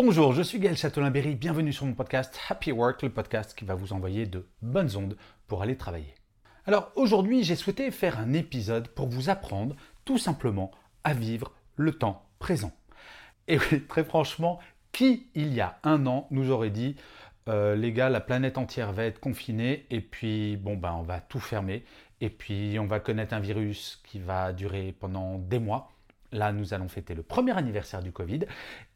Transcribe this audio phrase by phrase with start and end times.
[0.00, 3.74] Bonjour, je suis Gaël Châtelain-Berry, bienvenue sur mon podcast Happy Work, le podcast qui va
[3.74, 5.16] vous envoyer de bonnes ondes
[5.48, 6.14] pour aller travailler.
[6.66, 9.74] Alors aujourd'hui, j'ai souhaité faire un épisode pour vous apprendre
[10.04, 10.70] tout simplement
[11.02, 12.70] à vivre le temps présent.
[13.48, 14.60] Et oui, très franchement,
[14.92, 16.94] qui il y a un an nous aurait dit
[17.48, 21.20] euh, les gars, la planète entière va être confinée et puis bon ben on va
[21.20, 21.84] tout fermer
[22.20, 25.90] et puis on va connaître un virus qui va durer pendant des mois.
[26.32, 28.40] Là, nous allons fêter le premier anniversaire du Covid.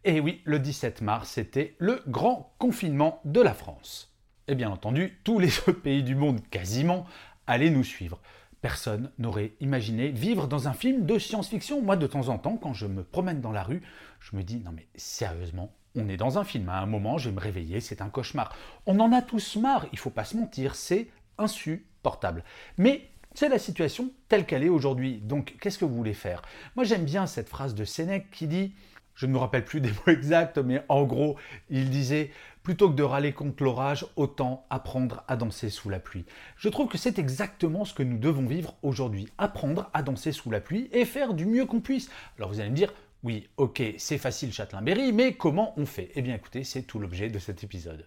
[0.05, 4.15] Et oui, le 17 mars, c'était le grand confinement de la France.
[4.49, 5.51] Et bien entendu, tous les
[5.83, 7.07] pays du monde, quasiment,
[7.47, 8.21] allaient nous suivre.
[8.61, 11.83] Personne n'aurait imaginé vivre dans un film de science-fiction.
[11.83, 13.83] Moi, de temps en temps, quand je me promène dans la rue,
[14.21, 16.69] je me dis, non mais sérieusement, on est dans un film.
[16.69, 18.55] À un moment, je vais me réveiller, c'est un cauchemar.
[18.87, 21.09] On en a tous marre, il faut pas se mentir, c'est
[21.39, 22.45] insupportable.
[22.79, 25.19] Mais c'est la situation telle qu'elle est aujourd'hui.
[25.23, 26.43] Donc, qu'est-ce que vous voulez faire?
[26.77, 28.75] Moi, j'aime bien cette phrase de Sénèque qui dit,
[29.15, 31.37] je ne me rappelle plus des mots exacts, mais en gros,
[31.71, 32.31] il disait,
[32.63, 36.25] plutôt que de râler contre l'orage, autant apprendre à danser sous la pluie.
[36.57, 39.29] Je trouve que c'est exactement ce que nous devons vivre aujourd'hui.
[39.39, 42.11] Apprendre à danser sous la pluie et faire du mieux qu'on puisse.
[42.39, 46.11] Alors, vous allez me dire, oui, ok, c'est facile Châtelain-Berry, mais comment on fait?
[46.15, 48.07] Eh bien, écoutez, c'est tout l'objet de cet épisode.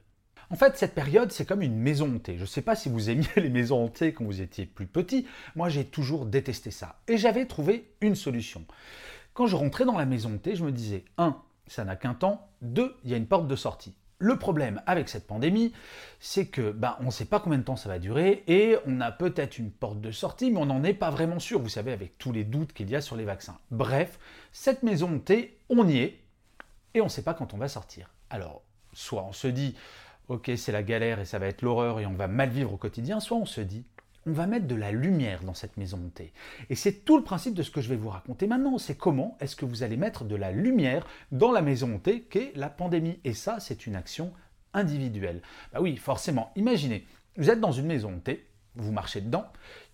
[0.51, 2.35] En fait, cette période, c'est comme une maison hantée.
[2.35, 5.25] Je ne sais pas si vous aimiez les maisons hantées quand vous étiez plus petit.
[5.55, 6.99] Moi, j'ai toujours détesté ça.
[7.07, 8.65] Et j'avais trouvé une solution.
[9.33, 11.37] Quand je rentrais dans la maison hantée, je me disais, 1.
[11.67, 12.47] Ça n'a qu'un temps.
[12.61, 12.95] 2.
[13.03, 13.95] Il y a une porte de sortie.
[14.17, 15.73] Le problème avec cette pandémie,
[16.21, 19.01] c'est que ben, on ne sait pas combien de temps ça va durer et on
[19.01, 21.91] a peut-être une porte de sortie, mais on n'en est pas vraiment sûr, vous savez,
[21.91, 23.57] avec tous les doutes qu'il y a sur les vaccins.
[23.71, 24.17] Bref,
[24.53, 26.21] cette maison hantée, on y est
[26.93, 28.09] et on ne sait pas quand on va sortir.
[28.29, 28.61] Alors,
[28.93, 29.75] soit on se dit,
[30.29, 32.77] ok, c'est la galère et ça va être l'horreur et on va mal vivre au
[32.77, 33.85] quotidien, soit on se dit,
[34.27, 36.33] on va mettre de la lumière dans cette maison hantée.
[36.69, 39.37] Et c'est tout le principe de ce que je vais vous raconter maintenant, c'est comment
[39.39, 43.19] est-ce que vous allez mettre de la lumière dans la maison hantée qu'est la pandémie.
[43.23, 44.33] Et ça, c'est une action
[44.73, 45.41] individuelle.
[45.73, 47.05] Bah oui, forcément, imaginez,
[47.37, 49.45] vous êtes dans une maison hantée, vous marchez dedans,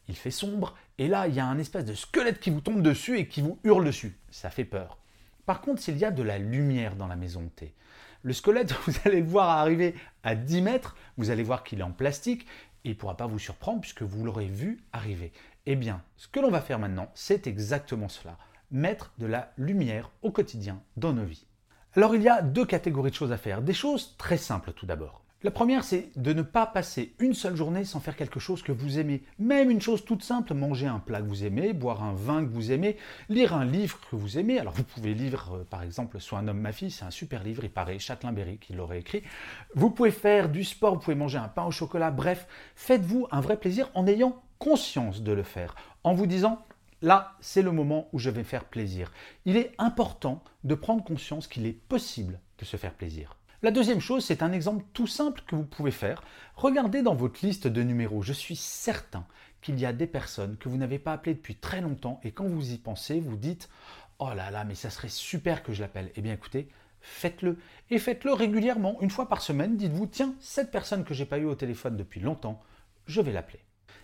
[0.07, 2.81] il fait sombre, et là, il y a un espèce de squelette qui vous tombe
[2.81, 4.17] dessus et qui vous hurle dessus.
[4.29, 4.97] Ça fait peur.
[5.45, 7.73] Par contre, s'il y a de la lumière dans la maison hantée,
[8.23, 11.83] le squelette, vous allez le voir arriver à 10 mètres, vous allez voir qu'il est
[11.83, 12.45] en plastique,
[12.83, 15.31] il ne pourra pas vous surprendre puisque vous l'aurez vu arriver.
[15.65, 18.37] Eh bien, ce que l'on va faire maintenant, c'est exactement cela.
[18.71, 21.45] Mettre de la lumière au quotidien dans nos vies.
[21.95, 23.61] Alors il y a deux catégories de choses à faire.
[23.61, 25.21] Des choses très simples tout d'abord.
[25.43, 28.71] La première, c'est de ne pas passer une seule journée sans faire quelque chose que
[28.71, 29.23] vous aimez.
[29.39, 32.51] Même une chose toute simple, manger un plat que vous aimez, boire un vin que
[32.51, 32.95] vous aimez,
[33.27, 34.59] lire un livre que vous aimez.
[34.59, 37.43] Alors vous pouvez lire euh, par exemple Soit un homme, ma fille, c'est un super
[37.43, 39.23] livre, il paraît, Châtelain-Berry qui l'aurait écrit.
[39.73, 43.41] Vous pouvez faire du sport, vous pouvez manger un pain au chocolat, bref, faites-vous un
[43.41, 46.63] vrai plaisir en ayant conscience de le faire, en vous disant
[47.01, 49.11] Là, c'est le moment où je vais faire plaisir.
[49.45, 53.35] Il est important de prendre conscience qu'il est possible de se faire plaisir.
[53.63, 56.23] La deuxième chose, c'est un exemple tout simple que vous pouvez faire.
[56.55, 58.23] Regardez dans votre liste de numéros.
[58.23, 59.23] Je suis certain
[59.61, 62.47] qu'il y a des personnes que vous n'avez pas appelées depuis très longtemps et quand
[62.47, 63.69] vous y pensez, vous dites
[64.17, 66.11] Oh là là, mais ça serait super que je l'appelle.
[66.15, 66.69] Eh bien écoutez,
[67.01, 67.59] faites-le.
[67.91, 69.77] Et faites-le régulièrement, une fois par semaine.
[69.77, 72.59] Dites-vous Tiens, cette personne que j'ai pas eue au téléphone depuis longtemps,
[73.05, 73.59] je vais l'appeler.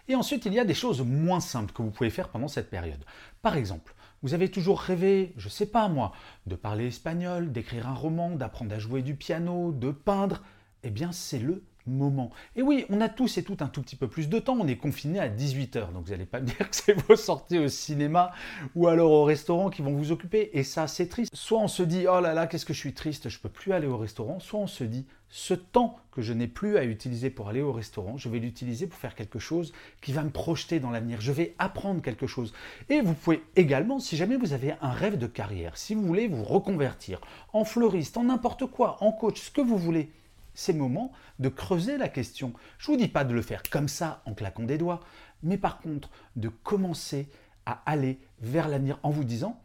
[0.08, 2.70] Et ensuite, il y a des choses moins simples que vous pouvez faire pendant cette
[2.70, 3.04] période.
[3.42, 6.12] Par exemple, vous avez toujours rêvé, je sais pas moi,
[6.46, 10.42] de parler espagnol, d'écrire un roman, d'apprendre à jouer du piano, de peindre.
[10.84, 12.32] Eh bien, c'est le moment.
[12.56, 14.68] Et oui, on a tous et toutes un tout petit peu plus de temps, on
[14.68, 17.68] est confiné à 18h, donc vous n'allez pas me dire que c'est vos sorties au
[17.68, 18.32] cinéma
[18.76, 21.32] ou alors au restaurant qui vont vous occuper, et ça c'est triste.
[21.34, 23.72] Soit on se dit, oh là là, qu'est-ce que je suis triste, je peux plus
[23.72, 27.30] aller au restaurant, soit on se dit, ce temps que je n'ai plus à utiliser
[27.30, 30.80] pour aller au restaurant, je vais l'utiliser pour faire quelque chose qui va me projeter
[30.80, 32.54] dans l'avenir, je vais apprendre quelque chose.
[32.90, 36.28] Et vous pouvez également, si jamais vous avez un rêve de carrière, si vous voulez
[36.28, 37.20] vous reconvertir
[37.54, 40.12] en fleuriste, en n'importe quoi, en coach, ce que vous voulez,
[40.54, 42.54] c'est le moment de creuser la question.
[42.80, 45.02] Je ne vous dis pas de le faire comme ça en claquant des doigts,
[45.44, 47.30] mais par contre de commencer
[47.66, 49.60] à aller vers l'avenir en vous disant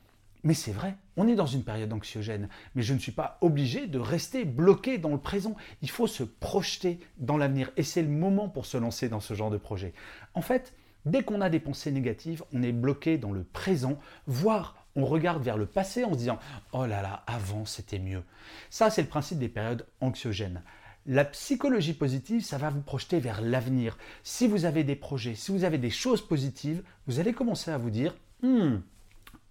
[0.45, 3.87] mais c'est vrai, on est dans une période anxiogène, mais je ne suis pas obligé
[3.87, 5.55] de rester bloqué dans le présent.
[5.83, 9.35] Il faut se projeter dans l'avenir et c'est le moment pour se lancer dans ce
[9.35, 9.93] genre de projet.
[10.35, 10.75] En fait,
[11.05, 15.43] dès qu'on a des pensées négatives, on est bloqué dans le présent, voire on regarde
[15.43, 16.39] vers le passé en se disant
[16.73, 18.23] Oh là là, avant c'était mieux.
[18.71, 20.63] Ça, c'est le principe des périodes anxiogènes.
[21.07, 23.99] La psychologie positive, ça va vous projeter vers l'avenir.
[24.23, 27.79] Si vous avez des projets, si vous avez des choses positives, vous allez commencer à
[27.79, 28.77] vous dire hmm,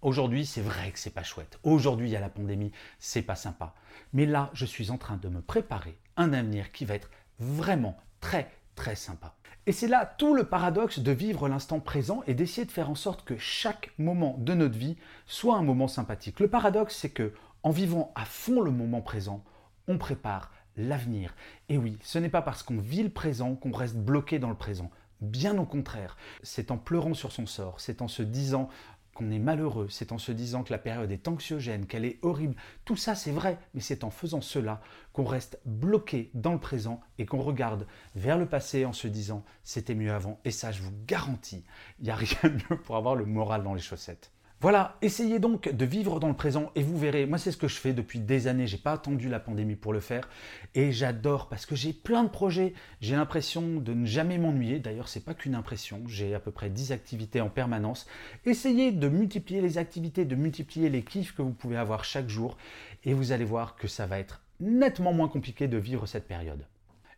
[0.02, 1.60] Aujourd'hui, c'est vrai que c'est pas chouette.
[1.62, 3.72] Aujourd'hui, il y a la pandémie, c'est pas sympa.
[4.12, 7.08] Mais là, je suis en train de me préparer un avenir qui va être
[7.38, 9.36] vraiment très très sympa.
[9.66, 12.96] Et c'est là tout le paradoxe de vivre l'instant présent et d'essayer de faire en
[12.96, 14.96] sorte que chaque moment de notre vie
[15.26, 16.40] soit un moment sympathique.
[16.40, 17.32] Le paradoxe, c'est que
[17.62, 19.44] en vivant à fond le moment présent,
[19.86, 21.32] on prépare l'avenir.
[21.68, 24.56] Et oui, ce n'est pas parce qu'on vit le présent qu'on reste bloqué dans le
[24.56, 24.90] présent.
[25.22, 28.68] Bien au contraire, c'est en pleurant sur son sort, c'est en se disant
[29.14, 32.56] qu'on est malheureux, c'est en se disant que la période est anxiogène, qu'elle est horrible.
[32.84, 34.80] Tout ça, c'est vrai, mais c'est en faisant cela
[35.12, 39.44] qu'on reste bloqué dans le présent et qu'on regarde vers le passé en se disant
[39.62, 40.40] c'était mieux avant.
[40.44, 41.64] Et ça, je vous garantis,
[41.98, 44.32] il n'y a rien de mieux pour avoir le moral dans les chaussettes.
[44.62, 47.66] Voilà, essayez donc de vivre dans le présent et vous verrez, moi c'est ce que
[47.66, 50.28] je fais depuis des années, j'ai pas attendu la pandémie pour le faire.
[50.76, 55.08] Et j'adore parce que j'ai plein de projets, j'ai l'impression de ne jamais m'ennuyer, d'ailleurs
[55.08, 58.06] c'est pas qu'une impression, j'ai à peu près 10 activités en permanence.
[58.46, 62.56] Essayez de multiplier les activités, de multiplier les kiffs que vous pouvez avoir chaque jour.
[63.02, 66.64] Et vous allez voir que ça va être nettement moins compliqué de vivre cette période.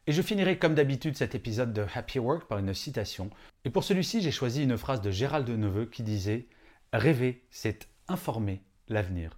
[0.06, 3.28] Et je finirai comme d'habitude cet épisode de Happy Work par une citation.
[3.66, 6.46] Et pour celui-ci, j'ai choisi une phrase de Gérald de Neveu qui disait
[6.94, 9.36] Rêver, c'est informer l'avenir.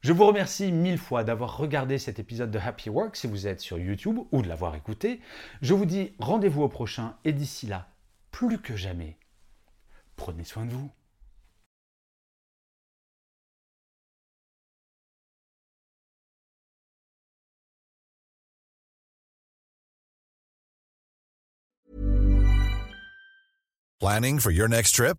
[0.00, 3.60] Je vous remercie mille fois d'avoir regardé cet épisode de Happy Work si vous êtes
[3.60, 5.20] sur YouTube ou de l'avoir écouté.
[5.60, 7.90] Je vous dis rendez-vous au prochain et d'ici là,
[8.30, 9.18] plus que jamais,
[10.16, 10.90] prenez soin de vous.
[24.00, 25.18] Planning for your next trip?